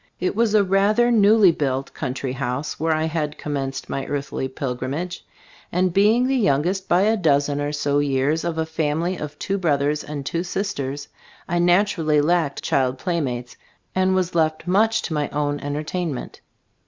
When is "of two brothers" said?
9.17-10.03